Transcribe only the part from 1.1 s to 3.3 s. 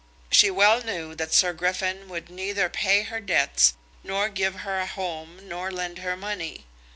that Sir Griffin would neither pay her